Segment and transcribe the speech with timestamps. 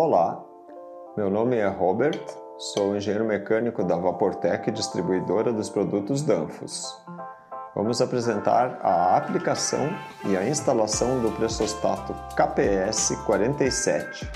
[0.00, 0.40] Olá,
[1.16, 2.24] meu nome é Robert,
[2.56, 7.04] sou engenheiro mecânico da Vaportec, distribuidora dos produtos Danfoss.
[7.74, 9.90] Vamos apresentar a aplicação
[10.24, 14.30] e a instalação do pressostato KPS 47,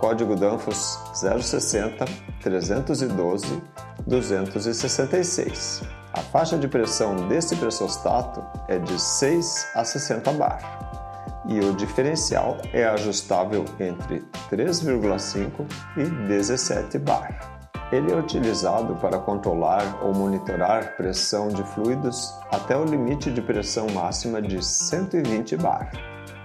[0.00, 2.04] código Danfoss 060
[2.42, 3.62] 312
[4.04, 5.84] 266.
[6.12, 11.07] A faixa de pressão desse pressostato é de 6 a 60 bar
[11.48, 15.66] e o diferencial é ajustável entre 3,5
[15.96, 17.58] e 17 bar.
[17.90, 23.86] Ele é utilizado para controlar ou monitorar pressão de fluidos até o limite de pressão
[23.88, 25.90] máxima de 120 bar.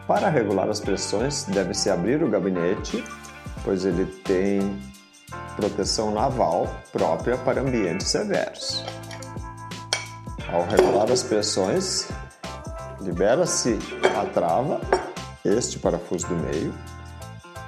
[0.08, 3.04] Para regular as pressões, deve-se abrir o gabinete,
[3.64, 4.82] pois ele tem
[5.58, 8.86] proteção naval própria para ambientes severos.
[10.52, 12.08] Ao regular as pressões,
[13.04, 13.78] libera-se
[14.18, 14.80] a trava,
[15.44, 16.74] este parafuso do meio,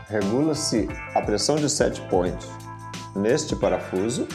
[0.08, 2.38] regula-se a pressão de set point
[3.14, 4.28] neste parafuso.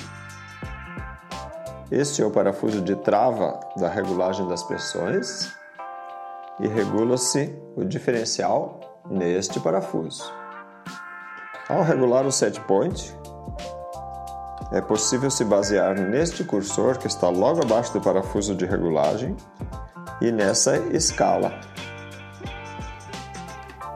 [1.90, 5.50] Este é o parafuso de trava da regulagem das pressões
[6.60, 10.30] e regula-se o diferencial neste parafuso.
[11.68, 13.16] Ao regular o set point,
[14.70, 19.34] é possível se basear neste cursor que está logo abaixo do parafuso de regulagem
[20.20, 21.52] e nessa escala.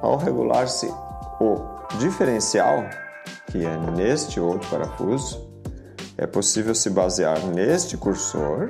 [0.02, 0.86] Ao regular-se
[1.40, 1.64] o
[1.98, 2.84] diferencial,
[3.46, 5.48] que é neste outro parafuso,
[6.16, 8.68] é possível se basear neste cursor,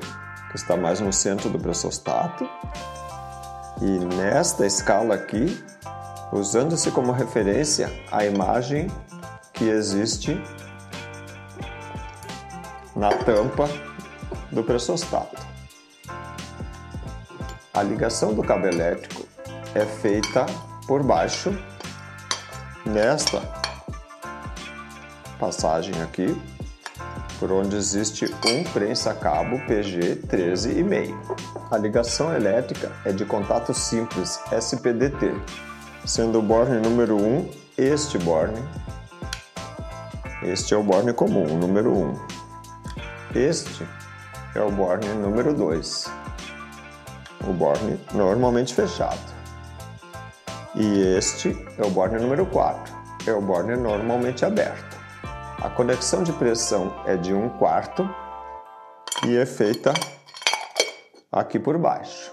[0.50, 2.48] que está mais no centro do pressostato,
[3.82, 5.62] e nesta escala aqui,
[6.32, 8.90] usando-se como referência a imagem
[9.52, 10.40] que existe
[12.94, 13.68] na tampa
[14.50, 15.43] do pressostato.
[17.74, 19.26] A ligação do cabo elétrico
[19.74, 20.46] é feita
[20.86, 21.52] por baixo
[22.86, 23.42] nesta
[25.40, 26.40] passagem aqui,
[27.40, 31.66] por onde existe um prensa-cabo PG 13,5.
[31.68, 35.34] A ligação elétrica é de contato simples SPDT,
[36.06, 38.62] sendo o borne número 1 este borne.
[40.44, 42.14] Este é o borne comum, o número 1.
[43.34, 43.84] Este
[44.54, 46.23] é o borne número 2
[47.50, 49.32] o borne normalmente fechado.
[50.74, 52.94] E este é o borne número 4,
[53.26, 54.96] é o borne normalmente aberto.
[55.62, 58.08] A conexão de pressão é de 1 quarto
[59.26, 59.94] e é feita
[61.32, 62.32] aqui por baixo.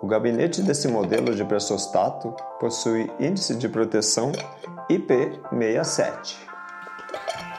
[0.00, 4.32] O gabinete desse modelo de pressostato possui índice de proteção
[4.90, 6.51] IP67.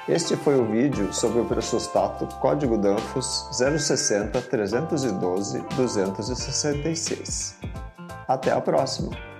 [0.08, 7.56] Este foi o vídeo sobre o pressostato código Danfoss 060 312 266.
[8.28, 9.33] Até a próxima!